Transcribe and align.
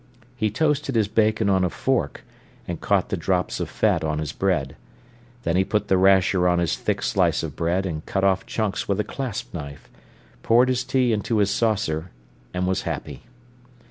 He 0.35 0.49
toasted 0.49 0.95
his 0.95 1.07
bacon 1.07 1.47
on 1.47 1.63
a 1.63 1.69
fork 1.69 2.23
and 2.67 2.81
caught 2.81 3.09
the 3.09 3.15
drops 3.17 3.59
of 3.59 3.69
fat 3.69 4.03
on 4.03 4.17
his 4.17 4.31
bread; 4.31 4.75
then 5.43 5.55
he 5.55 5.63
put 5.63 5.89
the 5.89 5.97
rasher 5.99 6.47
on 6.47 6.57
his 6.57 6.75
thick 6.75 7.03
slice 7.03 7.43
of 7.43 7.55
bread, 7.55 7.85
and 7.85 8.03
cut 8.07 8.23
off 8.23 8.47
chunks 8.47 8.87
with 8.87 8.99
a 8.99 9.03
clasp 9.03 9.53
knife, 9.53 9.89
poured 10.41 10.69
his 10.69 10.83
tea 10.83 11.13
into 11.13 11.37
his 11.37 11.51
saucer, 11.51 12.09
and 12.51 12.65
was 12.65 12.81
happy. 12.81 13.21